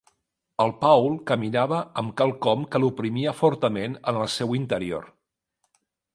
El 0.63 0.71
Paul 0.85 1.09
caminava 1.31 1.81
amb 2.03 2.15
quelcom 2.21 2.65
que 2.73 2.81
l'oprimia 2.83 3.35
fortament 3.43 4.01
en 4.13 4.19
el 4.25 4.27
seu 4.39 4.59
interior. 4.63 5.07